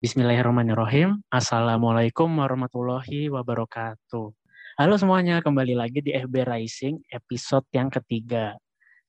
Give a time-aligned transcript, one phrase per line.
[0.00, 1.20] Bismillahirrahmanirrahim.
[1.28, 4.32] Assalamualaikum warahmatullahi wabarakatuh.
[4.80, 8.56] Halo semuanya, kembali lagi di FB Rising episode yang ketiga.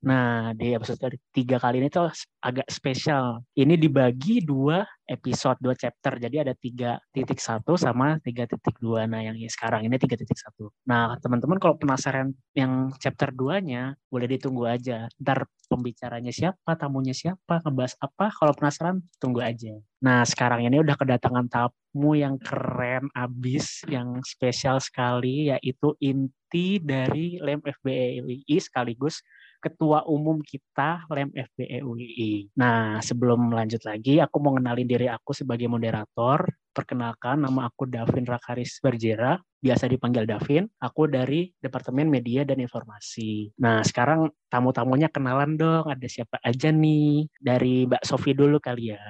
[0.03, 2.11] Nah, di episode ketiga kali ini tuh
[2.43, 3.39] agak spesial.
[3.55, 6.17] Ini dibagi dua episode, dua chapter.
[6.17, 9.05] Jadi ada tiga titik satu sama tiga titik dua.
[9.05, 10.71] Nah, yang sekarang ini tiga titik satu.
[10.87, 15.07] Nah, teman-teman kalau penasaran yang chapter 2-nya, boleh ditunggu aja.
[15.19, 18.31] Ntar pembicaranya siapa, tamunya siapa, ngebahas apa.
[18.35, 19.77] Kalau penasaran, tunggu aja.
[20.01, 27.37] Nah, sekarang ini udah kedatangan tamu yang keren abis, yang spesial sekali, yaitu inti dari
[27.37, 29.21] LEM FBE UI sekaligus
[29.61, 32.49] ketua umum kita LEM FBE UII.
[32.57, 36.51] Nah, sebelum lanjut lagi, aku mau kenalin diri aku sebagai moderator.
[36.71, 40.67] Perkenalkan, nama aku Davin Rakaris Berjera, biasa dipanggil Davin.
[40.83, 43.55] Aku dari Departemen Media dan Informasi.
[43.59, 45.87] Nah, sekarang tamu-tamunya kenalan dong.
[45.87, 47.27] Ada siapa aja nih?
[47.39, 49.03] Dari Mbak Sofi dulu kali ya.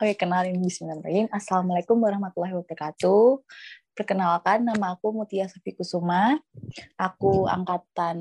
[0.00, 1.28] Oke, kenalin Bismillahirrahmanirrahim.
[1.28, 3.44] Assalamualaikum warahmatullahi wabarakatuh.
[3.98, 6.38] Perkenalkan, nama aku Mutia Sofi Kusuma.
[6.94, 8.14] Aku angkatan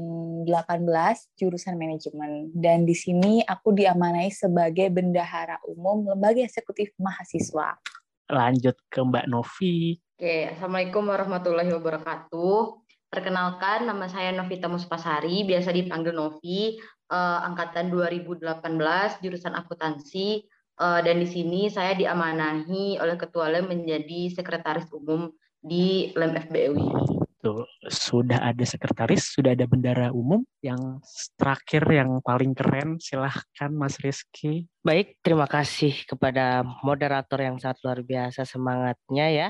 [0.49, 0.89] 18,
[1.38, 2.49] jurusan manajemen.
[2.49, 7.77] Dan di sini aku diamanai sebagai bendahara umum Lembaga Eksekutif Mahasiswa.
[8.25, 10.02] Lanjut ke Mbak Novi.
[10.17, 12.81] Oke, Assalamualaikum warahmatullahi wabarakatuh.
[13.13, 16.81] Perkenalkan, nama saya Novita Muspasari, biasa dipanggil Novi,
[17.13, 20.41] uh, angkatan 2018, jurusan akuntansi,
[20.81, 25.30] uh, dan di sini saya diamanahi oleh Ketua LEM menjadi Sekretaris Umum
[25.61, 26.89] di LEM FBUI.
[27.38, 30.41] Tuh, sudah ada sekretaris, sudah ada bendara umum.
[30.66, 31.05] Yang
[31.38, 34.66] terakhir yang paling keren, silahkan Mas Rizky.
[34.81, 39.49] Baik, terima kasih kepada moderator yang sangat luar biasa semangatnya ya.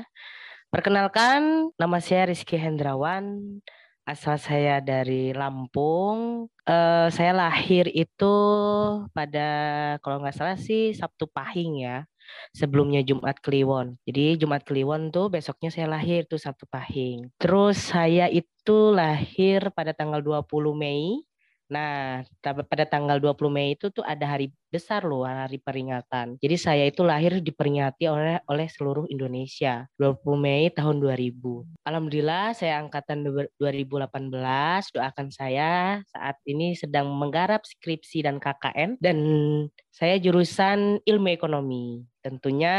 [0.68, 3.40] Perkenalkan, nama saya Rizky Hendrawan,
[4.04, 6.52] asal saya dari Lampung.
[6.68, 8.34] Uh, saya lahir itu
[9.16, 9.48] pada
[10.04, 12.04] kalau nggak salah sih Sabtu Pahing ya
[12.52, 14.00] sebelumnya Jumat Kliwon.
[14.08, 17.30] Jadi Jumat Kliwon tuh besoknya saya lahir tuh Sabtu Pahing.
[17.36, 21.27] Terus saya itu lahir pada tanggal 20 Mei
[21.68, 26.40] Nah, pada tanggal 20 Mei itu tuh ada hari besar loh, hari peringatan.
[26.40, 29.84] Jadi saya itu lahir diperingati oleh oleh seluruh Indonesia.
[30.00, 31.68] 20 Mei tahun 2000.
[31.84, 33.24] Alhamdulillah saya angkatan
[33.60, 34.96] 2018.
[34.96, 39.18] Doakan saya saat ini sedang menggarap skripsi dan KKN dan
[39.92, 42.04] saya jurusan ilmu ekonomi.
[42.24, 42.76] Tentunya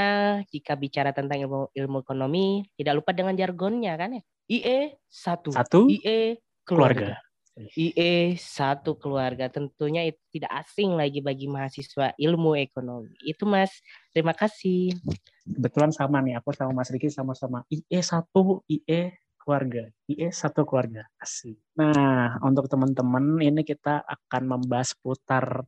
[0.50, 4.24] jika bicara tentang ilmu ilmu ekonomi tidak lupa dengan jargonnya kan ya.
[4.50, 5.54] IE satu.
[5.54, 5.86] Satu.
[5.86, 7.14] IE keluarga.
[7.14, 7.29] keluarga.
[7.76, 13.12] IE satu keluarga tentunya itu tidak asing lagi bagi mahasiswa ilmu ekonomi.
[13.26, 13.84] Itu Mas,
[14.16, 14.96] terima kasih.
[15.44, 19.90] Kebetulan sama nih, aku sama Mas Riki sama-sama IE satu IE keluarga.
[20.08, 21.04] IE satu keluarga.
[21.20, 21.58] Asik.
[21.76, 25.66] Nah, untuk teman-teman ini kita akan membahas putar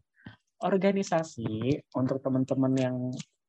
[0.62, 2.96] organisasi untuk teman-teman yang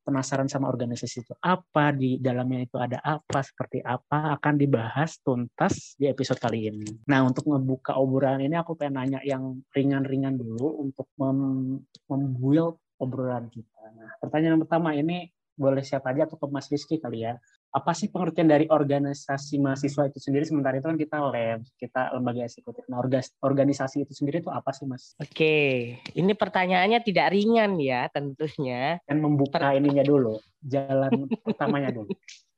[0.02, 5.94] penasaran sama organisasi itu apa, di dalamnya itu ada apa, seperti apa, akan dibahas tuntas
[5.96, 6.90] di episode kali ini.
[7.06, 11.78] Nah, untuk membuka obrolan ini aku pengen nanya yang ringan-ringan dulu untuk mem
[12.10, 13.80] membuild obrolan kita.
[13.96, 17.36] Nah, pertanyaan pertama ini boleh siapa aja atau ke Mas Rizky kali ya
[17.72, 22.44] apa sih pengertian dari organisasi mahasiswa itu sendiri sementara itu kan kita lab kita lembaga
[22.44, 23.00] eksekutif nah
[23.41, 25.56] organisasi itu sendiri itu apa sih mas oke
[25.97, 29.81] ini pertanyaannya tidak ringan ya tentunya kan membuka per...
[29.81, 32.12] ininya dulu jalan pertamanya dulu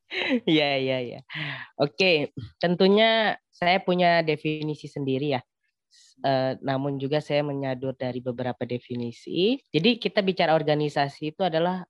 [0.46, 1.20] Iya, iya, iya.
[1.74, 2.30] Oke,
[2.62, 5.42] tentunya saya punya definisi sendiri ya.
[6.22, 9.58] Uh, namun juga saya menyadur dari beberapa definisi.
[9.74, 11.82] Jadi kita bicara organisasi itu adalah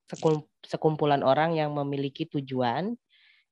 [0.65, 2.97] sekumpulan orang yang memiliki tujuan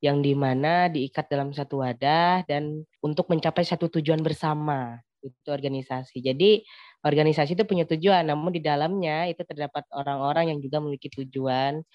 [0.02, 6.18] yang di mana diikat dalam satu wadah dan untuk mencapai satu tujuan bersama itu organisasi.
[6.18, 6.66] Jadi
[7.06, 11.86] organisasi itu punya tujuan, namun di dalamnya itu terdapat orang-orang yang juga memiliki tujuan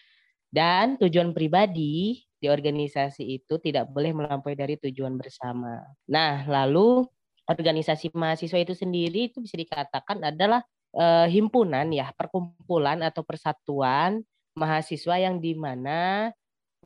[0.47, 5.83] dan tujuan pribadi di organisasi itu tidak boleh melampaui dari tujuan bersama.
[6.07, 7.03] Nah, lalu
[7.43, 10.63] organisasi mahasiswa itu sendiri itu bisa dikatakan adalah
[10.95, 14.23] eh, himpunan ya, perkumpulan atau persatuan
[14.55, 16.31] mahasiswa yang di mana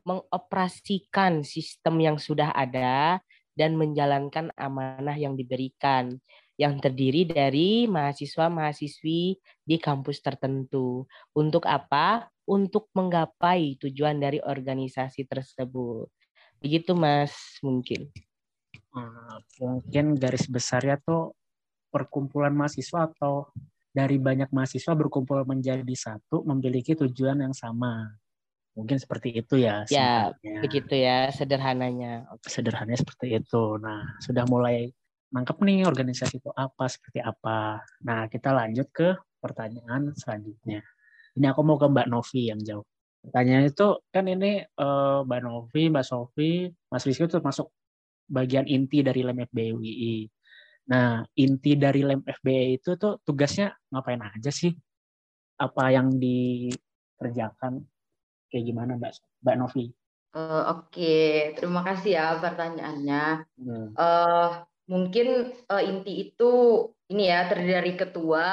[0.03, 3.21] mengoperasikan sistem yang sudah ada
[3.55, 6.17] dan menjalankan amanah yang diberikan
[6.61, 9.21] yang terdiri dari mahasiswa-mahasiswi
[9.65, 11.09] di kampus tertentu.
[11.33, 12.29] Untuk apa?
[12.45, 16.05] Untuk menggapai tujuan dari organisasi tersebut.
[16.61, 17.33] Begitu Mas
[17.65, 18.13] mungkin.
[18.93, 21.33] Hmm, mungkin garis besarnya tuh
[21.89, 23.49] perkumpulan mahasiswa atau
[23.91, 28.20] dari banyak mahasiswa berkumpul menjadi satu memiliki tujuan yang sama
[28.71, 29.83] Mungkin seperti itu ya.
[29.91, 30.31] Ya,
[30.63, 32.27] begitu ya sederhananya.
[32.47, 33.75] Sederhananya seperti itu.
[33.77, 34.87] Nah, sudah mulai
[35.31, 37.83] nangkep nih organisasi itu apa, seperti apa.
[38.07, 40.83] Nah, kita lanjut ke pertanyaan selanjutnya.
[41.35, 42.83] Ini aku mau ke Mbak Novi yang jauh.
[43.21, 46.51] Pertanyaan itu kan ini uh, Mbak Novi, Mbak Sofi,
[46.89, 47.69] Mas Rizky itu masuk
[48.31, 50.25] bagian inti dari LEM FBUI.
[50.91, 54.73] Nah, inti dari LEM FBI itu tuh tugasnya ngapain aja sih?
[55.59, 57.85] Apa yang dikerjakan?
[58.51, 59.13] Kayak gimana Mbak,
[59.47, 59.85] Mbak Novi?
[60.31, 61.31] Uh, Oke, okay.
[61.59, 63.25] terima kasih ya pertanyaannya.
[63.59, 63.87] Hmm.
[63.95, 64.49] Uh,
[64.87, 66.51] mungkin uh, inti itu
[67.11, 68.47] ini ya terdiri dari ketua,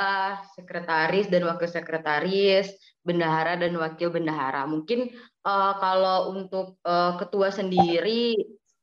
[0.59, 2.75] sekretaris dan wakil sekretaris,
[3.07, 4.67] bendahara dan wakil bendahara.
[4.67, 5.15] Mungkin
[5.47, 8.35] uh, kalau untuk uh, ketua sendiri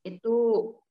[0.08, 0.36] itu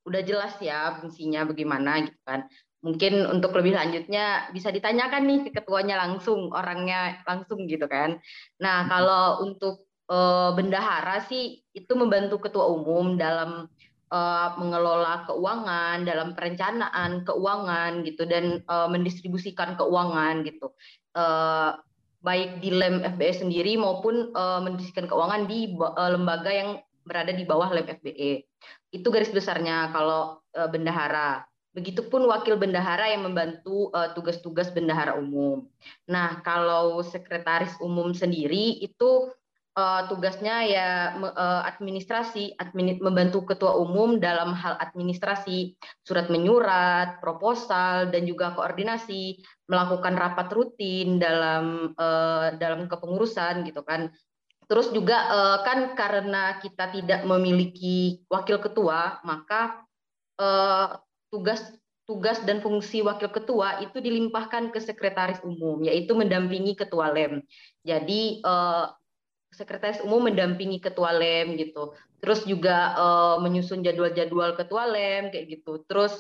[0.05, 2.45] udah jelas ya fungsinya bagaimana gitu kan.
[2.85, 8.21] Mungkin untuk lebih lanjutnya bisa ditanyakan nih ke ketuanya langsung, orangnya langsung gitu kan.
[8.61, 13.69] Nah, kalau untuk uh, bendahara sih itu membantu ketua umum dalam
[14.13, 20.75] uh, mengelola keuangan, dalam perencanaan keuangan gitu dan uh, mendistribusikan keuangan gitu.
[21.15, 21.79] Uh,
[22.25, 26.71] baik di LEM FBE sendiri maupun uh, mendistribusikan keuangan di uh, lembaga yang
[27.05, 28.49] berada di bawah LEM FBE.
[28.95, 31.45] Itu garis besarnya kalau uh, bendahara.
[31.75, 35.67] Begitupun wakil bendahara yang membantu tugas-tugas uh, bendahara umum.
[36.07, 39.27] Nah, kalau sekretaris umum sendiri itu
[39.75, 40.89] uh, tugasnya ya
[41.19, 45.75] uh, administrasi, admin, membantu ketua umum dalam hal administrasi,
[46.07, 54.11] surat menyurat, proposal dan juga koordinasi, melakukan rapat rutin dalam uh, dalam kepengurusan gitu kan.
[54.65, 59.85] Terus juga uh, kan karena kita tidak memiliki wakil ketua, maka
[60.41, 60.97] uh,
[61.29, 61.61] tugas
[62.05, 67.41] tugas dan fungsi wakil ketua itu dilimpahkan ke sekretaris umum, yaitu mendampingi ketua lem.
[67.81, 68.45] Jadi
[69.55, 71.95] sekretaris umum mendampingi ketua lem gitu.
[72.19, 75.87] Terus juga uh, menyusun jadwal-jadwal ketua lem kayak gitu.
[75.87, 76.19] Terus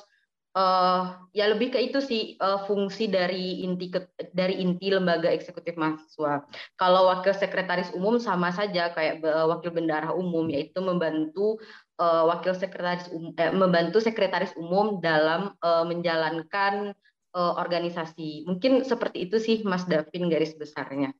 [0.54, 5.75] uh, ya lebih ke itu sih uh, fungsi dari inti ke, dari inti lembaga eksekutif
[5.75, 6.46] mahasiswa.
[6.78, 11.58] Kalau wakil sekretaris umum sama saja kayak wakil bendahara umum yaitu membantu
[11.98, 16.94] uh, wakil sekretaris umum eh, membantu sekretaris umum dalam uh, menjalankan
[17.34, 18.46] uh, organisasi.
[18.46, 21.12] Mungkin seperti itu sih Mas Davin garis besarnya.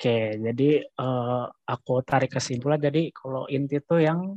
[0.00, 2.80] Oke, jadi uh, aku tarik kesimpulan.
[2.80, 4.32] Jadi kalau inti itu yang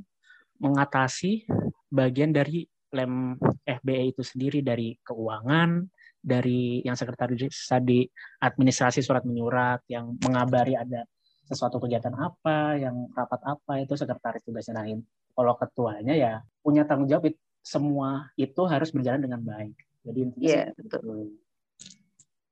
[0.60, 1.48] mengatasi
[1.88, 5.88] bagian dari lem FBA itu sendiri dari keuangan,
[6.20, 8.04] dari yang sekretaris tadi
[8.44, 11.08] administrasi surat menyurat, yang mengabari ada
[11.48, 14.84] sesuatu kegiatan apa, yang rapat apa itu sekretaris tugasnya.
[14.84, 15.00] Nah,
[15.32, 17.32] kalau ketuanya ya punya tanggung jawab
[17.64, 19.80] semua itu harus berjalan dengan baik.
[20.04, 21.40] Jadi intinya yeah, betul.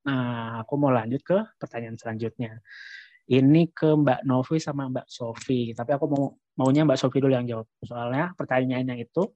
[0.02, 2.58] Nah, aku mau lanjut ke pertanyaan selanjutnya.
[3.32, 7.48] Ini ke Mbak Novi sama Mbak Sofi, tapi aku mau maunya Mbak Sofi dulu yang
[7.48, 7.68] jawab.
[7.80, 9.32] Soalnya pertanyaannya itu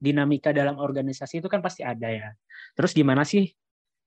[0.00, 2.32] dinamika dalam organisasi itu kan pasti ada ya.
[2.72, 3.44] Terus gimana sih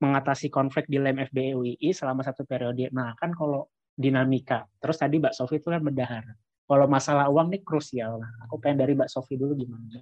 [0.02, 2.90] mengatasi konflik di LEM FBE UII selama satu periode?
[2.90, 4.66] Nah, kan kalau dinamika.
[4.82, 6.34] Terus tadi Mbak Sofi itu kan berdahara.
[6.66, 8.18] Kalau masalah uang nih krusial.
[8.18, 10.02] Nah, aku pengen dari Mbak Sofi dulu gimana?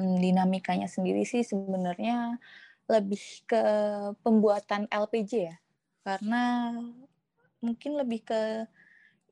[0.00, 2.40] Hmm, dinamikanya sendiri sih sebenarnya
[2.88, 3.62] lebih ke
[4.24, 5.56] pembuatan LPG ya.
[6.02, 6.72] Karena
[7.62, 8.66] mungkin lebih ke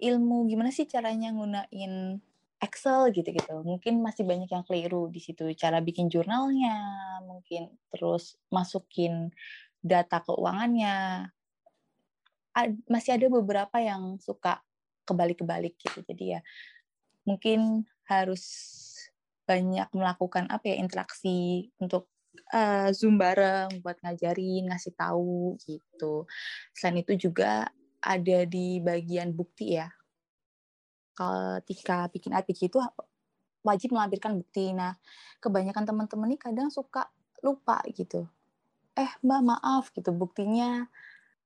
[0.00, 2.22] ilmu gimana sih caranya ngunain
[2.60, 3.64] Excel gitu-gitu.
[3.64, 5.48] Mungkin masih banyak yang keliru di situ.
[5.56, 6.76] Cara bikin jurnalnya,
[7.24, 9.32] mungkin terus masukin
[9.80, 11.32] data keuangannya.
[12.84, 14.60] Masih ada beberapa yang suka
[15.08, 16.04] kebalik-kebalik gitu.
[16.04, 16.40] Jadi ya
[17.24, 18.44] mungkin harus
[19.48, 22.12] banyak melakukan apa ya interaksi untuk
[22.52, 26.28] uh, Zoom bareng buat ngajarin, ngasih tahu gitu.
[26.76, 29.88] Selain itu juga ada di bagian bukti ya.
[31.14, 32.80] Ketika bikin RPG itu
[33.60, 34.72] wajib melampirkan bukti.
[34.72, 34.96] Nah,
[35.40, 37.08] kebanyakan teman-teman ini kadang suka
[37.44, 38.28] lupa gitu.
[38.96, 40.88] Eh, Mbak maaf gitu, buktinya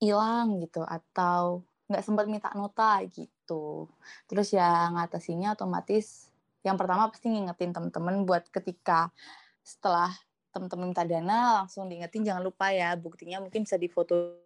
[0.03, 3.87] hilang gitu atau nggak sempat minta nota gitu.
[4.27, 6.33] Terus ya ngatasinya otomatis
[6.65, 9.13] yang pertama pasti ngingetin teman-teman buat ketika
[9.61, 10.11] setelah
[10.49, 14.44] teman-teman minta dana langsung diingetin jangan lupa ya buktinya mungkin bisa difoto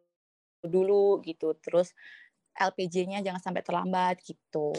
[0.65, 1.55] dulu gitu.
[1.59, 1.95] Terus
[2.59, 4.75] LPJ-nya jangan sampai terlambat gitu.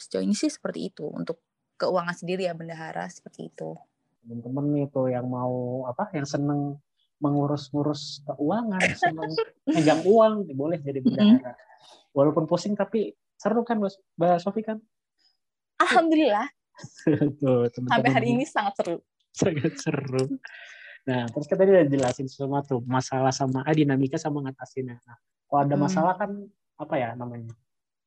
[0.00, 1.40] Sejauh ini sih seperti itu untuk
[1.76, 3.76] keuangan sendiri ya bendahara seperti itu.
[4.24, 6.76] Teman-teman itu yang mau apa yang seneng
[7.20, 9.32] mengurus-ngurus keuangan seneng
[9.68, 11.56] megang uang boleh jadi bendahara.
[12.16, 14.80] Walaupun pusing tapi seru kan Mbak Sofi kan?
[15.80, 16.48] Alhamdulillah.
[17.40, 18.96] Tuh, teman -teman sampai hari ini sangat seru.
[19.32, 20.40] Sangat seru.
[21.08, 25.00] Nah, terus kita tadi udah jelasin semua tuh masalah sama ah, dinamika sama ngatasinnya.
[25.00, 25.16] Nah,
[25.48, 25.84] kalau ada hmm.
[25.84, 26.30] masalah kan
[26.76, 27.52] apa ya namanya?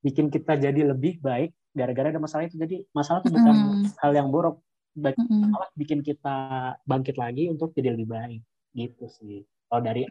[0.03, 2.55] Bikin kita jadi lebih baik gara-gara ada masalah itu.
[2.55, 3.97] Jadi masalah itu bukan mm.
[3.97, 4.61] hal yang buruk,
[4.93, 5.49] baik mm.
[5.49, 6.35] malah bikin kita
[6.85, 8.41] bangkit lagi untuk jadi lebih baik
[8.77, 9.41] gitu sih.
[9.71, 10.05] Kalau dari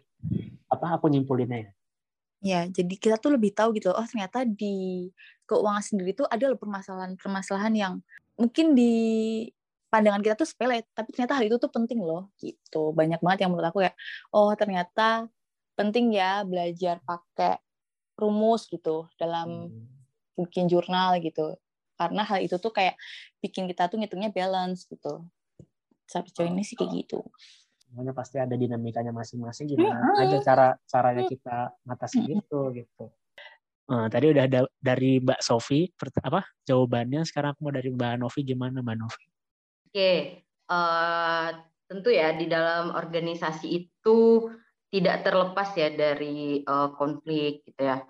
[0.66, 1.72] apa aku nyimpulinnya ya.
[2.42, 3.94] Ya, jadi kita tuh lebih tahu gitu.
[3.94, 5.06] Oh, ternyata di
[5.46, 7.94] keuangan sendiri tuh ada loh permasalahan-permasalahan yang
[8.34, 8.94] mungkin di
[9.92, 12.96] pandangan kita tuh sepele, tapi ternyata hal itu tuh penting loh, gitu.
[12.96, 13.92] Banyak banget yang menurut aku ya,
[14.32, 15.28] oh ternyata
[15.76, 17.60] penting ya belajar pakai
[18.16, 20.48] rumus gitu dalam hmm.
[20.48, 21.60] bikin jurnal gitu.
[22.00, 22.96] Karena hal itu tuh kayak
[23.44, 25.28] bikin kita tuh ngitungnya balance gitu.
[26.08, 27.20] Sampai sejauh ini sih kayak gitu.
[27.84, 30.22] Semuanya pasti ada dinamikanya masing-masing gimana hmm.
[30.24, 32.32] aja cara caranya kita ngatasi hmm.
[32.40, 33.04] itu gitu.
[33.92, 35.90] Uh, tadi udah ada dari Mbak Sofi
[36.24, 39.31] apa jawabannya sekarang aku mau dari Mbak Novi gimana Mbak Novi?
[39.92, 40.40] Oke,
[40.72, 41.52] uh,
[41.84, 44.48] tentu ya di dalam organisasi itu
[44.88, 48.00] tidak terlepas ya dari uh, konflik gitu ya.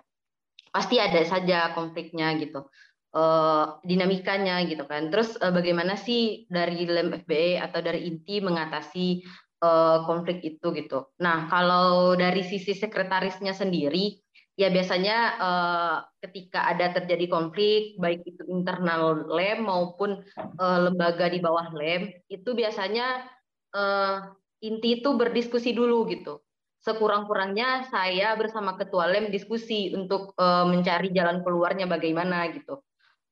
[0.70, 2.70] Pasti ada saja konfliknya gitu.
[3.10, 5.10] Uh, dinamikanya gitu kan.
[5.10, 9.26] Terus uh, bagaimana sih dari LEM FBE atau dari INTI mengatasi
[9.58, 11.10] uh, konflik itu gitu.
[11.18, 14.22] Nah, kalau dari sisi sekretarisnya sendiri
[14.62, 21.42] ya biasanya uh, ketika ada terjadi konflik baik itu internal lem maupun uh, lembaga di
[21.42, 23.26] bawah lem itu biasanya
[23.74, 24.30] uh,
[24.62, 26.38] inti itu berdiskusi dulu gitu.
[26.82, 32.78] Sekurang-kurangnya saya bersama ketua lem diskusi untuk uh, mencari jalan keluarnya bagaimana gitu.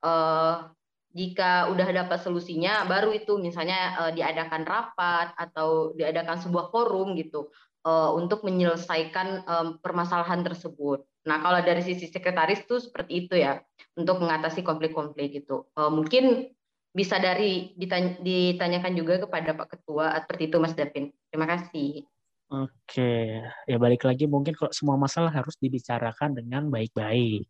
[0.03, 0.67] Uh,
[1.11, 7.51] jika udah dapat solusinya baru itu misalnya uh, diadakan rapat atau diadakan sebuah forum gitu
[7.83, 13.61] uh, untuk menyelesaikan um, permasalahan tersebut Nah, kalau dari sisi sekretaris tuh seperti itu ya,
[13.97, 15.69] untuk mengatasi konflik-konflik itu.
[15.77, 16.49] Uh, mungkin
[16.91, 21.13] bisa dari ditanya, ditanyakan juga kepada Pak Ketua seperti itu Mas Davin.
[21.29, 22.09] Terima kasih.
[22.51, 23.39] Oke,
[23.71, 27.47] ya balik lagi mungkin kalau semua masalah harus dibicarakan dengan baik-baik.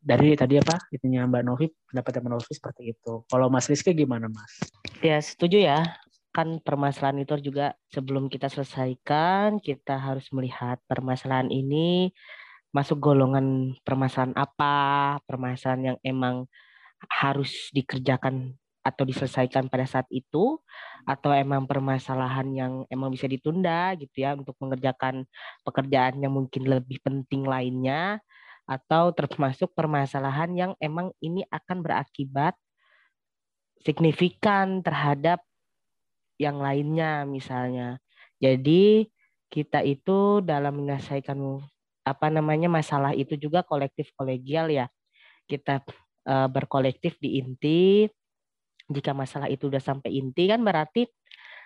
[0.00, 0.80] Dari tadi apa?
[0.88, 3.28] Itunya Mbak Novi, pendapat Mbak Novi seperti itu.
[3.28, 4.72] Kalau Mas Rizky gimana Mas?
[5.04, 5.84] Ya setuju ya.
[6.32, 12.08] Kan permasalahan itu juga sebelum kita selesaikan, kita harus melihat permasalahan ini
[12.76, 14.76] masuk golongan permasalahan apa,
[15.24, 16.44] permasalahan yang emang
[17.08, 18.52] harus dikerjakan
[18.84, 20.60] atau diselesaikan pada saat itu
[21.08, 25.26] atau emang permasalahan yang emang bisa ditunda gitu ya untuk mengerjakan
[25.66, 28.22] pekerjaan yang mungkin lebih penting lainnya
[28.68, 32.54] atau termasuk permasalahan yang emang ini akan berakibat
[33.82, 35.42] signifikan terhadap
[36.38, 37.98] yang lainnya misalnya.
[38.38, 39.06] Jadi
[39.50, 41.38] kita itu dalam menyelesaikan
[42.06, 44.86] apa namanya masalah itu juga kolektif kolegial ya.
[45.50, 45.82] Kita
[46.30, 48.06] uh, berkolektif di inti.
[48.86, 51.10] Jika masalah itu sudah sampai inti kan berarti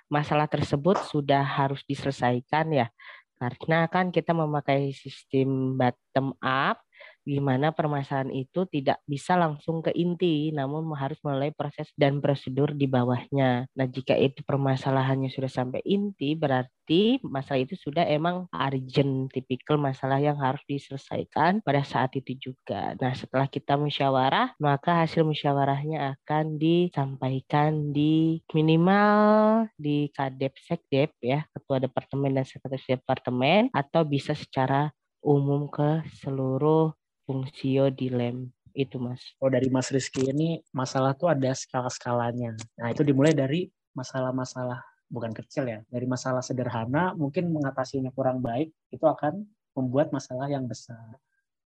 [0.09, 2.89] masalah tersebut sudah harus diselesaikan ya.
[3.37, 6.81] Karena kan kita memakai sistem bottom up
[7.25, 12.89] gimana permasalahan itu tidak bisa langsung ke inti, namun harus melalui proses dan prosedur di
[12.89, 13.69] bawahnya.
[13.77, 20.19] Nah, jika itu permasalahannya sudah sampai inti, berarti masalah itu sudah emang urgent, tipikal masalah
[20.19, 22.99] yang harus diselesaikan pada saat itu juga.
[22.99, 31.47] Nah, setelah kita musyawarah, maka hasil musyawarahnya akan disampaikan di minimal di Kadep Sekdep ya,
[31.55, 36.97] Ketua Departemen dan Sekretaris Departemen, atau bisa secara umum ke seluruh
[37.31, 39.23] fungsio di lem itu mas.
[39.39, 42.59] Oh dari Mas Rizky ini masalah tuh ada skala-skalanya.
[42.83, 48.75] Nah itu dimulai dari masalah-masalah bukan kecil ya, dari masalah sederhana mungkin mengatasinya kurang baik
[48.91, 49.47] itu akan
[49.79, 51.19] membuat masalah yang besar.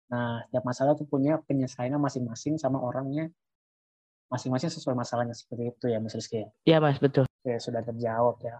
[0.08, 3.28] Nah setiap masalah itu punya penyelesaiannya masing-masing sama orangnya
[4.32, 6.48] masing-masing sesuai masalahnya seperti itu ya Mas Rizky.
[6.64, 7.28] Iya Mas betul.
[7.28, 8.56] Oke sudah terjawab ya.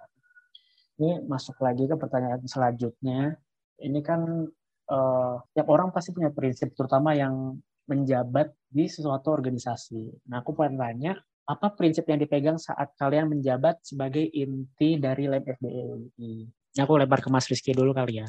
[1.01, 3.41] Ini masuk lagi ke pertanyaan selanjutnya.
[3.81, 4.45] Ini kan
[4.93, 7.57] uh, tiap orang pasti punya prinsip, terutama yang
[7.89, 10.29] menjabat di sesuatu organisasi.
[10.29, 11.13] Nah, aku pengen tanya,
[11.49, 15.83] apa prinsip yang dipegang saat kalian menjabat sebagai inti dari Lab FBE
[16.21, 16.47] ini?
[16.79, 18.29] Aku lebar ke Mas Rizky dulu kali ya.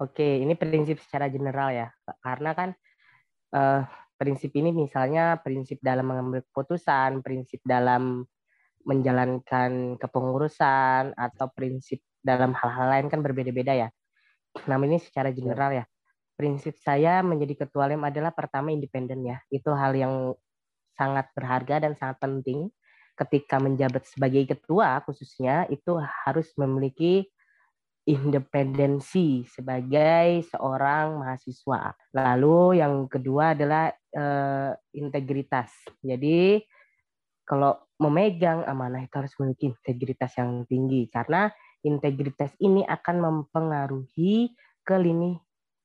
[0.00, 1.88] Oke, ini prinsip secara general ya.
[2.24, 2.72] Karena kan
[3.52, 3.84] uh,
[4.16, 8.24] prinsip ini misalnya prinsip dalam mengambil keputusan, prinsip dalam
[8.88, 13.88] menjalankan kepengurusan, atau prinsip dalam hal-hal lain kan berbeda-beda ya.
[14.66, 15.84] Nah ini secara general ya.
[16.34, 19.38] Prinsip saya menjadi ketua lem adalah pertama independen ya.
[19.52, 20.32] Itu hal yang
[20.96, 22.68] sangat berharga dan sangat penting
[23.16, 27.28] ketika menjabat sebagai ketua khususnya itu harus memiliki
[28.08, 31.92] independensi sebagai seorang mahasiswa.
[32.16, 35.70] Lalu yang kedua adalah eh, integritas.
[36.00, 36.64] Jadi
[37.44, 41.52] kalau memegang amanah itu harus memiliki integritas yang tinggi karena
[41.84, 44.52] integritas ini akan mempengaruhi
[44.84, 45.36] ke lini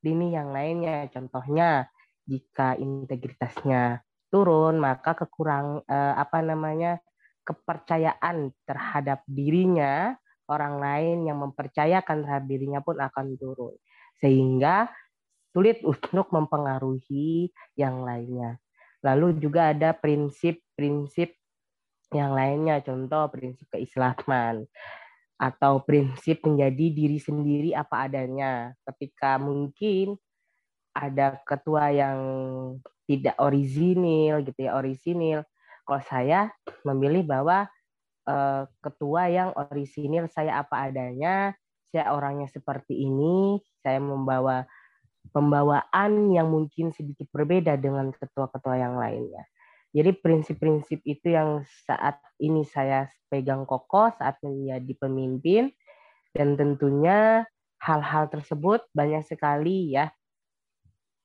[0.06, 1.10] lini yang lainnya.
[1.10, 1.90] Contohnya
[2.22, 7.02] jika integritasnya turun, maka kekurang eh, apa namanya
[7.46, 10.14] kepercayaan terhadap dirinya
[10.46, 13.74] orang lain yang mempercayakan terhadap dirinya pun akan turun.
[14.22, 14.90] Sehingga
[15.50, 18.58] sulit untuk mempengaruhi yang lainnya.
[19.02, 21.32] Lalu juga ada prinsip-prinsip
[22.14, 24.66] yang lainnya, contoh prinsip keislaman
[25.36, 28.72] atau prinsip menjadi diri sendiri apa adanya.
[28.88, 30.16] Ketika mungkin
[30.96, 32.18] ada ketua yang
[33.04, 35.44] tidak orisinil gitu ya, orisinil.
[35.86, 36.50] Kalau saya
[36.82, 37.68] memilih bahwa
[38.26, 41.54] uh, ketua yang orisinil saya apa adanya,
[41.92, 44.66] saya orangnya seperti ini, saya membawa
[45.30, 49.46] pembawaan yang mungkin sedikit berbeda dengan ketua-ketua yang lainnya.
[49.96, 55.72] Jadi prinsip-prinsip itu yang saat ini saya pegang kokoh saat menjadi pemimpin
[56.36, 57.48] dan tentunya
[57.80, 60.12] hal-hal tersebut banyak sekali ya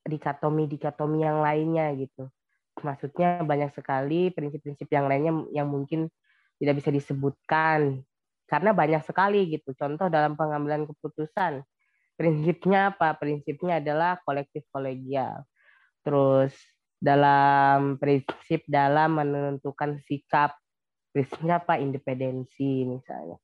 [0.07, 2.31] dikotomi-dikotomi yang lainnya gitu.
[2.79, 6.07] Maksudnya banyak sekali prinsip-prinsip yang lainnya yang mungkin
[6.55, 8.07] tidak bisa disebutkan
[8.47, 9.75] karena banyak sekali gitu.
[9.75, 11.59] Contoh dalam pengambilan keputusan
[12.15, 13.19] prinsipnya apa?
[13.19, 15.43] Prinsipnya adalah kolektif kolegial.
[16.07, 16.55] Terus
[17.01, 20.53] dalam prinsip dalam menentukan sikap.
[21.10, 21.81] Prinsipnya apa?
[21.81, 23.41] Independensi misalnya.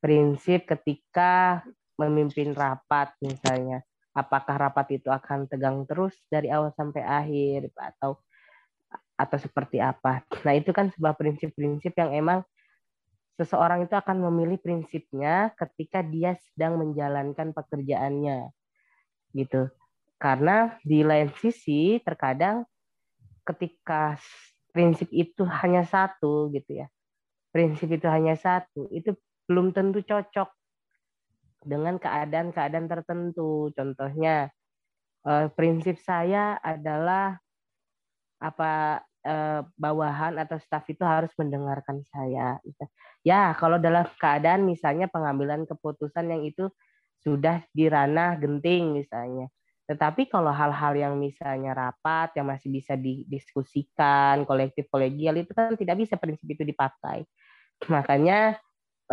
[0.00, 1.62] Prinsip ketika
[2.00, 3.84] memimpin rapat misalnya.
[4.14, 8.18] Apakah rapat itu akan tegang terus dari awal sampai akhir atau
[9.14, 10.22] atau seperti apa?
[10.42, 12.40] Nah itu kan sebuah prinsip-prinsip yang emang
[13.34, 18.54] seseorang itu akan memilih prinsipnya ketika dia sedang menjalankan pekerjaannya.
[19.34, 19.66] Gitu.
[20.18, 22.62] Karena di lain sisi terkadang
[23.44, 24.18] ketika
[24.74, 26.86] prinsip itu hanya satu gitu ya.
[27.54, 29.14] Prinsip itu hanya satu itu
[29.46, 30.50] belum tentu cocok
[31.62, 33.70] dengan keadaan-keadaan tertentu.
[33.76, 34.50] Contohnya
[35.28, 37.38] eh, prinsip saya adalah
[38.42, 42.60] apa eh, bawahan atau staf itu harus mendengarkan saya
[43.24, 46.68] ya kalau dalam keadaan misalnya pengambilan keputusan yang itu
[47.24, 49.48] sudah di ranah genting misalnya
[49.84, 56.00] tetapi kalau hal-hal yang misalnya rapat yang masih bisa didiskusikan kolektif kolegial itu kan tidak
[56.00, 57.28] bisa prinsip itu dipakai.
[57.92, 58.56] Makanya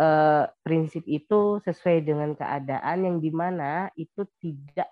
[0.00, 4.88] eh, prinsip itu sesuai dengan keadaan yang di mana itu tidak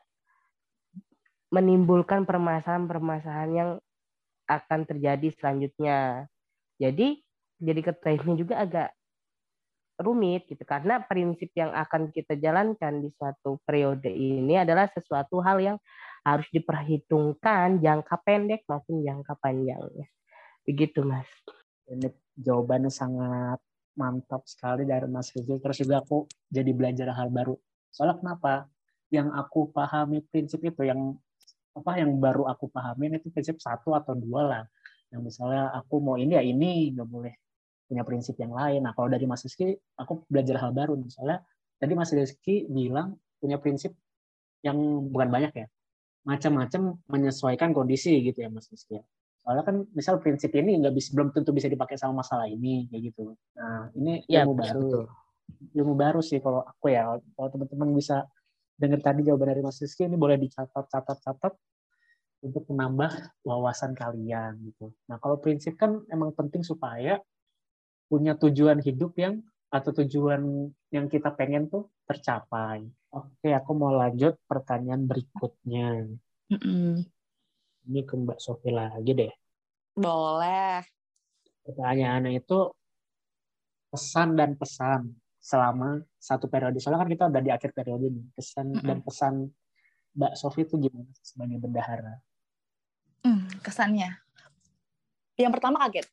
[1.49, 3.71] menimbulkan permasalahan-permasalahan yang
[4.47, 6.29] akan terjadi selanjutnya.
[6.77, 7.25] Jadi
[7.61, 8.88] jadi ketua juga agak
[10.01, 15.61] rumit gitu karena prinsip yang akan kita jalankan di suatu periode ini adalah sesuatu hal
[15.61, 15.77] yang
[16.25, 20.09] harus diperhitungkan jangka pendek maupun jangka panjangnya.
[20.65, 21.29] Begitu, Mas.
[21.89, 23.61] Ini jawabannya sangat
[23.97, 25.61] mantap sekali dari Mas Rizal.
[25.61, 27.57] Terus juga aku jadi belajar hal baru.
[27.93, 28.55] Soalnya kenapa?
[29.11, 31.17] Yang aku pahami prinsip itu yang
[31.75, 34.65] apa yang baru aku pahamin itu prinsip satu atau dua lah.
[35.11, 37.35] Yang misalnya aku mau ini ya ini, nggak boleh
[37.90, 38.87] punya prinsip yang lain.
[38.87, 40.94] Nah, kalau dari Mas Rizky, aku belajar hal baru.
[40.94, 41.42] Misalnya,
[41.74, 43.98] tadi Mas Rizky bilang punya prinsip
[44.62, 44.79] yang
[45.11, 45.66] bukan banyak ya.
[46.22, 49.03] Macam-macam menyesuaikan kondisi gitu ya Mas Rizky.
[49.42, 53.03] Soalnya kan misal prinsip ini nggak bisa belum tentu bisa dipakai sama masalah ini kayak
[53.11, 53.35] gitu.
[53.59, 54.87] Nah, ini ya, ilmu baru.
[54.87, 55.05] Betul.
[55.74, 57.18] Ilmu baru sih kalau aku ya.
[57.18, 58.22] Kalau teman-teman bisa
[58.79, 61.53] dengar tadi jawaban dari Mas Rizky ini boleh dicatat catat catat
[62.40, 64.92] untuk menambah wawasan kalian gitu.
[65.09, 67.20] Nah, kalau prinsip kan emang penting supaya
[68.11, 69.38] punya tujuan hidup yang
[69.70, 72.83] atau tujuan yang kita pengen tuh tercapai.
[73.14, 76.11] Oke, aku mau lanjut pertanyaan berikutnya.
[76.51, 76.90] Mm -mm.
[77.87, 79.31] Ini ke Mbak Sofi lagi deh.
[79.94, 80.83] Boleh.
[81.62, 82.75] Pertanyaannya itu
[83.94, 86.83] pesan dan pesan selama satu periode.
[86.83, 88.27] Soalnya kan kita udah di akhir periode nih.
[88.35, 88.87] Pesan mm -mm.
[88.90, 89.35] dan pesan
[90.18, 92.18] Mbak Sofi itu gimana sebagai bendahara?
[93.23, 94.11] Mm, kesannya.
[95.38, 96.11] Yang pertama kaget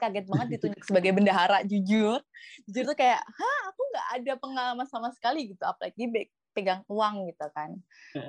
[0.00, 2.24] kaget banget ditunjuk sebagai bendahara jujur.
[2.64, 6.08] Jujur tuh kayak hah aku nggak ada pengalaman sama sekali gitu apalagi
[6.56, 7.76] pegang uang gitu kan.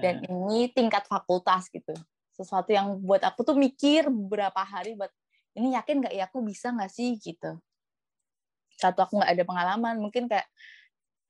[0.03, 1.95] Dan ini tingkat fakultas gitu.
[2.36, 5.10] Sesuatu yang buat aku tuh mikir beberapa hari buat
[5.55, 7.15] ini yakin nggak ya aku bisa nggak sih?
[7.17, 7.57] gitu.
[8.75, 10.47] Satu aku nggak ada pengalaman mungkin kayak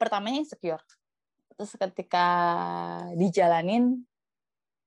[0.02, 0.82] pertamanya insecure.
[1.56, 2.26] Terus ketika
[3.14, 4.02] dijalanin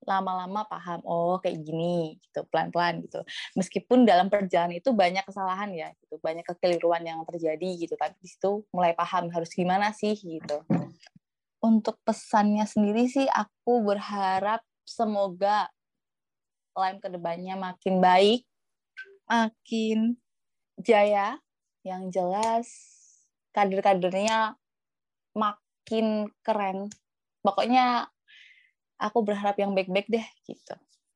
[0.06, 3.20] lama-lama paham oh kayak gini gitu pelan-pelan gitu.
[3.58, 6.20] Meskipun dalam perjalanan itu banyak kesalahan ya gitu.
[6.22, 10.62] Banyak kekeliruan yang terjadi gitu tapi di situ mulai paham harus gimana sih gitu.
[11.64, 15.72] Untuk pesannya sendiri sih aku berharap semoga
[16.74, 18.42] lain ke depannya makin baik
[19.24, 20.20] makin
[20.76, 21.40] jaya
[21.86, 22.68] yang jelas
[23.54, 24.58] kader-kadernya
[25.32, 26.90] makin keren.
[27.44, 28.08] Pokoknya
[28.98, 30.74] aku berharap yang baik-baik deh gitu.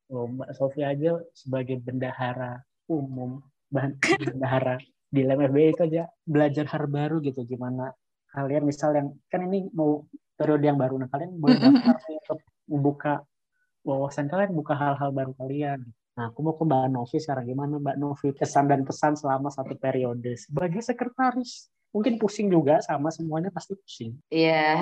[0.09, 3.43] Oh, Mbak Sofia aja sebagai bendahara umum,
[4.29, 7.89] bendahara di LMFB itu aja belajar hal baru gitu gimana
[8.29, 10.05] kalian misal yang kan ini mau
[10.37, 12.39] periode yang baru nah kalian boleh daftar untuk
[12.69, 13.25] membuka
[13.83, 15.81] wawasan kalian, buka hal-hal baru kalian.
[16.13, 17.45] Nah, aku mau ke Mbak Novi sekarang.
[17.47, 21.71] Gimana Mbak Novi kesan dan pesan selama satu periode sebagai sekretaris?
[21.89, 24.13] Mungkin pusing juga sama semuanya pasti pusing.
[24.29, 24.77] Iya,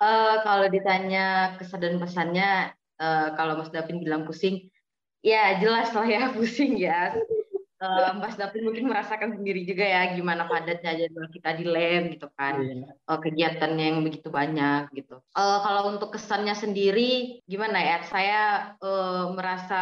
[0.00, 4.68] uh, kalau ditanya kesan dan pesannya, uh, kalau Mas Davin bilang pusing,
[5.24, 7.16] ya jelas lah ya pusing ya.
[7.80, 12.28] Uh, Mas David mungkin merasakan sendiri juga ya gimana padatnya jadwal kita di lem gitu
[12.36, 12.60] kan.
[12.60, 12.92] Yeah.
[13.08, 15.16] uh, kegiatannya yang begitu banyak gitu.
[15.32, 18.04] Uh, kalau untuk kesannya sendiri gimana ya?
[18.04, 18.40] Saya
[18.84, 19.80] uh, merasa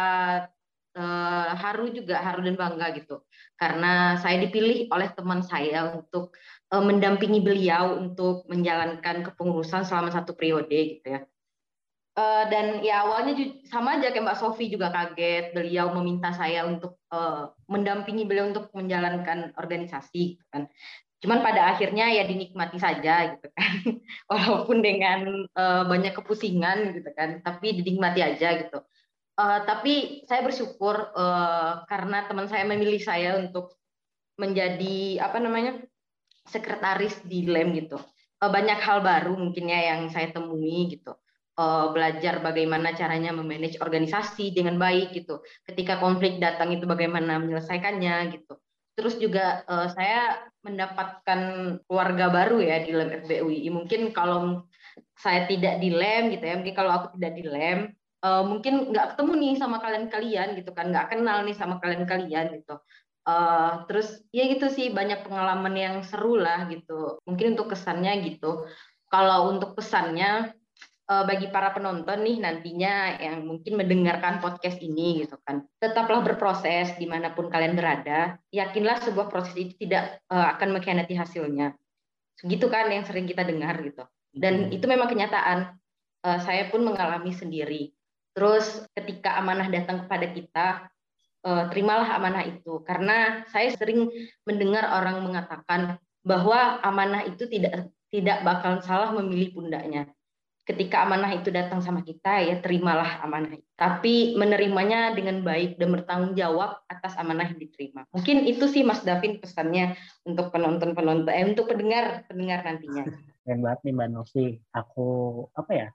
[0.95, 3.21] uh, haru juga haru dan bangga gitu.
[3.59, 6.33] Karena saya dipilih oleh teman saya untuk
[6.71, 11.21] uh, mendampingi beliau untuk menjalankan kepengurusan selama satu periode gitu ya.
[12.17, 13.37] Uh, dan ya awalnya
[13.69, 18.67] sama aja kayak Mbak Sofi juga kaget beliau meminta saya untuk uh, mendampingi beliau untuk
[18.75, 20.67] menjalankan organisasi gitu kan.
[21.19, 23.71] Cuman pada akhirnya ya dinikmati saja gitu kan.
[24.31, 28.79] Walaupun dengan banyak kepusingan gitu kan tapi dinikmati aja gitu
[29.39, 33.79] uh, tapi saya bersyukur uh, karena teman saya memilih saya untuk
[34.35, 35.79] menjadi apa namanya
[36.43, 37.95] sekretaris di lem gitu
[38.43, 41.15] uh, banyak hal baru mungkinnya yang saya temui gitu
[41.59, 45.43] uh, belajar bagaimana caranya memanage organisasi dengan baik gitu.
[45.67, 48.55] Ketika konflik datang itu bagaimana menyelesaikannya gitu.
[48.95, 51.39] Terus juga uh, saya mendapatkan
[51.87, 53.67] keluarga baru ya di LEM FBUI.
[53.71, 54.63] Mungkin kalau
[55.19, 57.79] saya tidak di LEM gitu ya, mungkin kalau aku tidak di LEM,
[58.23, 62.79] uh, mungkin nggak ketemu nih sama kalian-kalian gitu kan, nggak kenal nih sama kalian-kalian gitu.
[63.27, 67.21] Uh, terus ya gitu sih banyak pengalaman yang seru lah gitu.
[67.27, 68.65] Mungkin untuk kesannya gitu.
[69.09, 70.53] Kalau untuk pesannya
[71.09, 76.93] uh, bagi para penonton nih nantinya yang mungkin mendengarkan podcast ini gitu kan tetaplah berproses
[76.95, 81.73] di mana pun kalian berada yakinlah sebuah proses itu tidak uh, akan mengkhianati hasilnya
[82.45, 85.75] gitu kan yang sering kita dengar gitu dan itu memang kenyataan
[86.23, 87.91] uh, saya pun mengalami sendiri
[88.39, 90.67] terus ketika amanah datang kepada kita
[91.43, 94.07] uh, terimalah amanah itu karena saya sering
[94.47, 100.07] mendengar orang mengatakan bahwa amanah itu tidak tidak bakal salah memilih pundaknya
[100.69, 103.65] ketika amanah itu datang sama kita ya terimalah amanah itu.
[103.73, 108.05] Tapi menerimanya dengan baik dan bertanggung jawab atas amanah yang diterima.
[108.13, 109.97] Mungkin itu sih Mas Davin pesannya
[110.29, 113.01] untuk penonton-penonton, eh, untuk pendengar pendengar nantinya.
[113.41, 114.45] Keren banget nih Mbak Novi.
[114.77, 115.07] Aku
[115.57, 115.89] apa ya?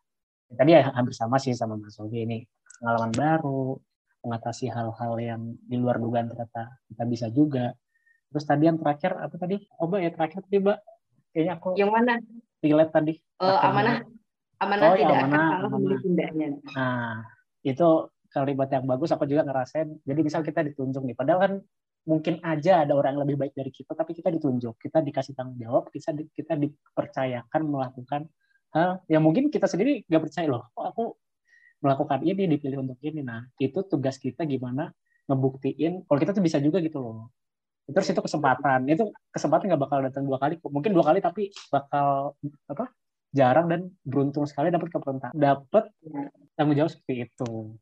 [0.54, 2.38] Tadi ya hampir sama sih sama Mas Novi ini
[2.80, 3.78] pengalaman baru,
[4.24, 7.74] mengatasi hal-hal yang di luar dugaan ternyata kita bisa juga.
[8.30, 9.62] Terus tadi yang terakhir apa tadi?
[9.78, 10.78] Oh Mbak ya terakhir tadi Mbak.
[11.34, 11.68] Kayaknya aku.
[11.74, 12.12] Yang mana?
[12.64, 13.14] Relate tadi.
[13.42, 14.06] Uh, amanah
[14.64, 16.46] amanah oh, tidak ya, amanah, akan salah tindaknya.
[16.74, 17.14] Nah,
[17.66, 17.88] itu
[18.30, 19.88] kalimat yang bagus aku juga ngerasain.
[20.02, 21.52] Jadi misal kita ditunjuk nih, padahal kan
[22.04, 25.56] mungkin aja ada orang yang lebih baik dari kita, tapi kita ditunjuk, kita dikasih tanggung
[25.56, 28.28] jawab, kita kita dipercayakan melakukan
[28.74, 30.68] hal yang mungkin kita sendiri nggak percaya loh.
[30.74, 31.04] Oh, aku
[31.80, 33.22] melakukan ini dipilih untuk ini.
[33.22, 34.90] Nah, itu tugas kita gimana
[35.30, 37.32] ngebuktiin kalau kita tuh bisa juga gitu loh.
[37.84, 42.32] Terus itu kesempatan, itu kesempatan nggak bakal datang dua kali, mungkin dua kali tapi bakal
[42.64, 42.88] apa
[43.34, 45.90] jarang dan beruntung sekali dapat kepentingan dapat
[46.54, 47.74] tanggung jawab seperti itu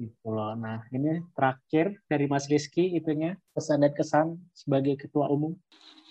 [0.00, 0.56] gitu loh.
[0.56, 5.52] Nah ini terakhir dari Mas Rizky itunya pesan dan kesan sebagai ketua umum.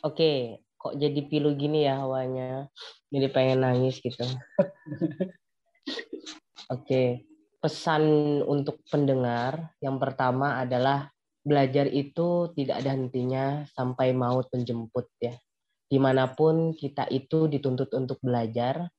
[0.05, 2.71] Oke, kok jadi pilu gini ya hawanya?
[3.11, 4.23] Jadi pengen nangis gitu.
[6.73, 7.27] Oke,
[7.59, 8.03] pesan
[8.47, 11.11] untuk pendengar yang pertama adalah
[11.43, 15.35] belajar itu tidak ada hentinya sampai maut menjemput ya
[15.89, 18.93] di mana pun kita itu dituntut untuk belajar,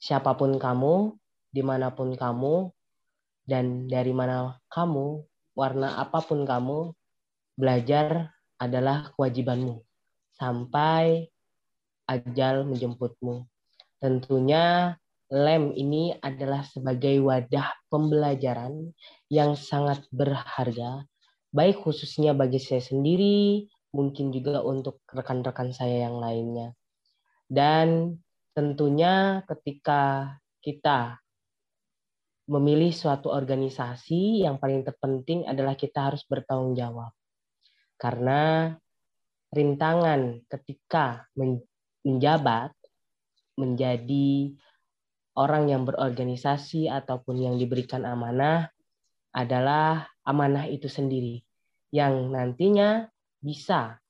[0.00, 1.12] siapa pun kamu,
[1.52, 2.72] di mana pun kamu,
[3.44, 5.20] dan dari mana kamu,
[5.52, 6.96] warna apa pun kamu,
[7.60, 9.84] belajar adalah kewajibanmu
[10.36, 11.28] sampai
[12.10, 13.48] ajal menjemputmu.
[14.02, 14.96] Tentunya
[15.32, 18.92] lem ini adalah sebagai wadah pembelajaran
[19.32, 21.08] yang sangat berharga,
[21.50, 23.66] baik khususnya bagi saya sendiri,
[23.96, 26.76] mungkin juga untuk rekan-rekan saya yang lainnya.
[27.48, 28.18] Dan
[28.52, 31.18] tentunya ketika kita
[32.44, 37.12] memilih suatu organisasi, yang paling terpenting adalah kita harus bertanggung jawab.
[37.96, 38.74] Karena
[39.54, 41.30] rintangan ketika
[42.02, 42.74] menjabat
[43.54, 44.52] menjadi
[45.38, 48.70] orang yang berorganisasi ataupun yang diberikan amanah
[49.34, 51.42] adalah amanah itu sendiri
[51.94, 53.06] yang nantinya
[53.38, 54.02] bisa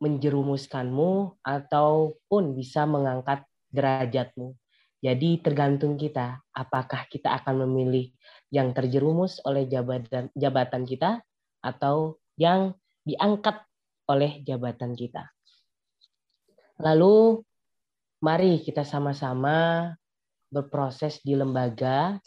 [0.00, 4.52] menjerumuskanmu ataupun bisa mengangkat derajatmu.
[5.00, 8.12] Jadi tergantung kita apakah kita akan memilih
[8.52, 11.20] yang terjerumus oleh jabatan jabatan kita
[11.60, 13.65] atau yang diangkat
[14.06, 15.30] oleh jabatan kita.
[16.82, 17.42] Lalu
[18.22, 19.90] mari kita sama-sama
[20.50, 22.20] berproses di lembaga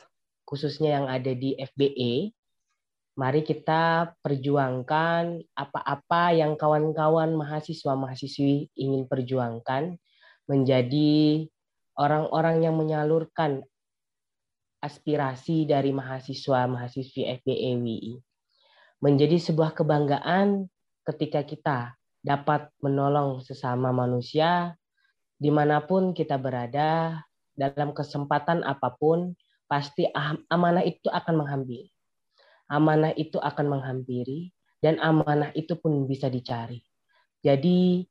[0.50, 2.34] khususnya yang ada di FBE,
[3.14, 9.94] mari kita perjuangkan apa-apa yang kawan-kawan mahasiswa-mahasiswi ingin perjuangkan
[10.50, 11.46] menjadi
[11.94, 13.62] orang-orang yang menyalurkan
[14.82, 18.14] aspirasi dari mahasiswa-mahasiswi FBE WI.
[19.06, 20.66] Menjadi sebuah kebanggaan
[21.08, 21.78] ketika kita
[22.20, 24.76] dapat menolong sesama manusia
[25.40, 27.24] di mana pun kita berada,
[27.60, 29.36] dalam kesempatan apa pun,
[29.68, 30.08] pasti
[30.52, 31.92] amanah itu akan menghampiri.
[32.72, 36.80] Amanah itu akan menghampiri, dan amanah itu pun bisa dicari.
[37.44, 38.08] Jadi,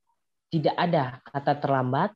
[0.53, 2.11] tidak ada kata terlambat,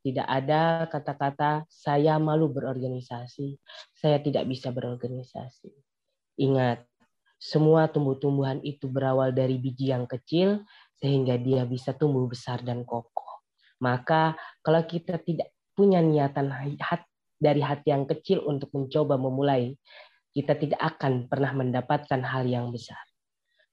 [0.00, 3.60] tidak ada kata-kata saya malu berorganisasi,
[3.92, 5.72] saya tidak bisa berorganisasi.
[6.40, 6.87] Ingat,
[7.38, 10.66] semua tumbuh-tumbuhan itu berawal dari biji yang kecil
[10.98, 13.46] sehingga dia bisa tumbuh besar dan kokoh.
[13.78, 16.50] Maka kalau kita tidak punya niatan
[17.38, 19.78] dari hati yang kecil untuk mencoba memulai,
[20.34, 22.98] kita tidak akan pernah mendapatkan hal yang besar.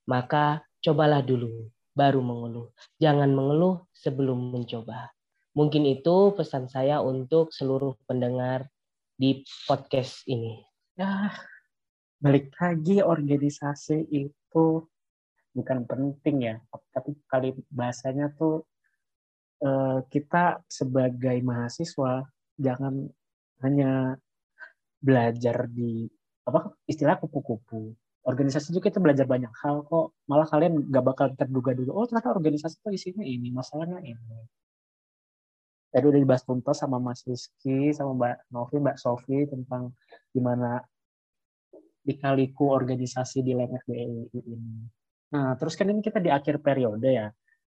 [0.06, 2.69] Maka cobalah dulu, baru mengeluh.
[3.01, 5.10] Jangan mengeluh sebelum mencoba.
[5.58, 8.69] Mungkin itu pesan saya untuk seluruh pendengar
[9.17, 10.62] di podcast ini.
[10.93, 11.34] Ya,
[12.26, 14.66] balik lagi organisasi itu
[15.54, 16.56] bukan penting ya,
[16.90, 18.66] tapi kali bahasanya tuh
[19.62, 22.26] eh, kita sebagai mahasiswa
[22.58, 23.06] jangan
[23.62, 24.18] hanya
[24.98, 26.10] belajar di
[26.50, 27.94] apa istilah kupu-kupu.
[28.26, 30.18] Organisasi juga kita belajar banyak hal kok.
[30.26, 34.42] Malah kalian gak bakal terduga-duga oh ternyata organisasi itu isinya ini masalahnya ini.
[35.94, 39.94] Tadi udah dibahas tuntas sama Mas Rizky, sama Mbak Novi, Mbak Sofi tentang
[40.34, 40.82] gimana
[42.06, 44.06] dikaliku organisasi di LEM FBI
[44.38, 44.86] ini.
[45.34, 47.28] Nah, terus kan ini kita di akhir periode ya.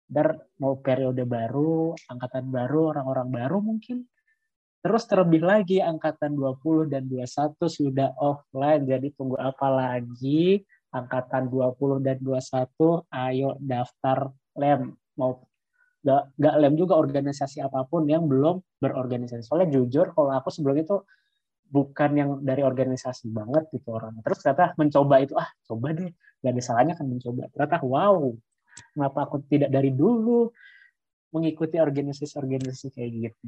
[0.07, 4.07] Dar mau periode baru, angkatan baru, orang-orang baru mungkin.
[4.81, 10.65] Terus terlebih lagi angkatan 20 dan 21 sudah offline, jadi tunggu apa lagi?
[10.91, 14.97] Angkatan 20 dan 21, ayo daftar LEM.
[15.21, 15.45] Mau
[16.01, 19.45] gak, gak lem juga organisasi apa pun yang belum berorganisasi.
[19.45, 20.97] Soalnya jujur kalau aku sebelum itu
[21.71, 24.19] bukan yang dari organisasi banget gitu orang.
[24.27, 26.11] Terus ternyata mencoba itu ah coba deh,
[26.43, 27.47] gak ada salahnya kan mencoba.
[27.55, 28.35] Ternyata wow,
[28.93, 30.51] kenapa aku tidak dari dulu
[31.31, 33.47] mengikuti organisasi-organisasi kayak gitu.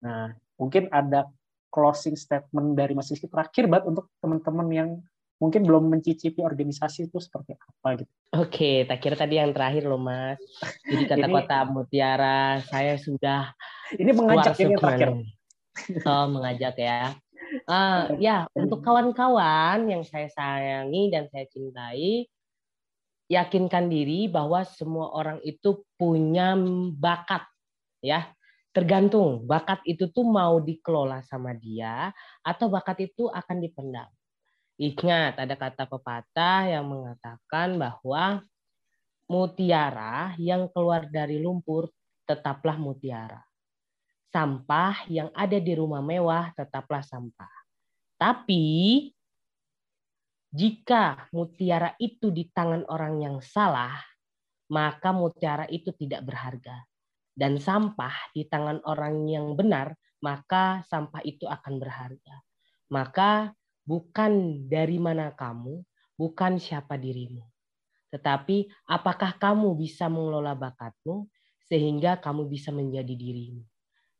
[0.00, 1.28] Nah mungkin ada
[1.68, 4.90] closing statement dari Mas Rizky terakhir buat untuk teman-teman yang
[5.38, 8.12] mungkin belum mencicipi organisasi itu seperti apa gitu.
[8.34, 10.40] Oke, tak kira tadi yang terakhir loh Mas.
[10.88, 13.54] Jadi kata ini, kota Mutiara, saya sudah
[13.94, 15.08] ini mengajak ini yang terakhir.
[16.02, 17.14] Oh, mengajak ya.
[17.68, 22.24] Uh, ya, untuk kawan-kawan yang saya sayangi dan saya cintai,
[23.28, 26.56] yakinkan diri bahwa semua orang itu punya
[26.96, 27.44] bakat,
[28.00, 28.32] ya.
[28.72, 34.08] Tergantung bakat itu tuh mau dikelola sama dia atau bakat itu akan dipendam.
[34.78, 38.46] Ingat, ada kata pepatah yang mengatakan bahwa
[39.26, 41.90] mutiara yang keluar dari lumpur
[42.22, 43.42] tetaplah mutiara.
[44.30, 47.57] Sampah yang ada di rumah mewah tetaplah sampah.
[48.18, 49.06] Tapi
[50.50, 53.94] jika mutiara itu di tangan orang yang salah,
[54.74, 56.82] maka mutiara itu tidak berharga.
[57.30, 62.42] Dan sampah di tangan orang yang benar, maka sampah itu akan berharga.
[62.90, 63.54] Maka
[63.86, 65.78] bukan dari mana kamu,
[66.18, 67.46] bukan siapa dirimu.
[68.10, 71.30] Tetapi apakah kamu bisa mengelola bakatmu
[71.68, 73.62] sehingga kamu bisa menjadi dirimu.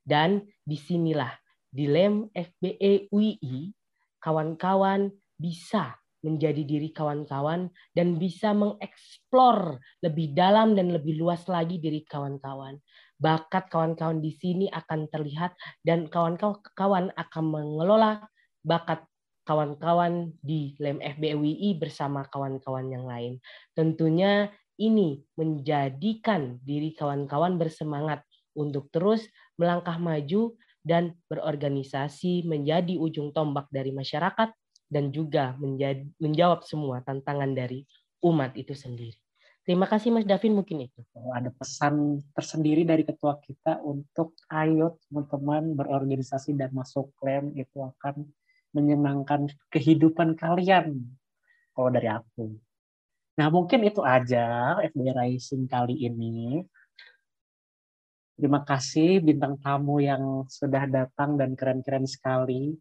[0.04, 1.32] Dan di sinilah
[1.68, 3.72] di LEM FBE UI,
[4.18, 12.02] kawan-kawan bisa menjadi diri kawan-kawan dan bisa mengeksplor lebih dalam dan lebih luas lagi diri
[12.02, 12.82] kawan-kawan.
[13.18, 15.54] Bakat kawan-kawan di sini akan terlihat
[15.86, 18.26] dan kawan-kawan akan mengelola
[18.66, 19.06] bakat
[19.46, 23.40] kawan-kawan di LEM FBWI bersama kawan-kawan yang lain.
[23.72, 28.22] Tentunya ini menjadikan diri kawan-kawan bersemangat
[28.54, 29.26] untuk terus
[29.56, 30.54] melangkah maju
[30.88, 34.48] dan berorganisasi menjadi ujung tombak dari masyarakat
[34.88, 37.84] dan juga menjadi, menjawab semua tantangan dari
[38.24, 39.20] umat itu sendiri.
[39.68, 41.04] Terima kasih Mas Davin mungkin itu.
[41.12, 48.24] Ada pesan tersendiri dari ketua kita untuk ayo teman-teman berorganisasi dan masuk klaim itu akan
[48.72, 51.04] menyenangkan kehidupan kalian
[51.76, 52.56] kalau dari aku.
[53.36, 56.64] Nah mungkin itu aja FBI Rising kali ini.
[58.38, 62.78] Terima kasih bintang tamu yang sudah datang dan keren-keren sekali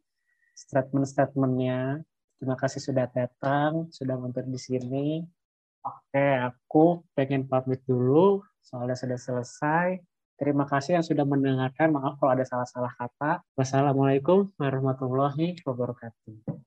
[0.54, 2.06] statement-statementnya.
[2.38, 5.26] Terima kasih sudah datang, sudah mampir di sini.
[5.82, 9.98] Oke, aku pengen pamit dulu, soalnya sudah selesai.
[10.38, 11.90] Terima kasih yang sudah mendengarkan.
[11.90, 13.42] Maaf kalau ada salah-salah kata.
[13.58, 16.67] Wassalamualaikum warahmatullahi wabarakatuh.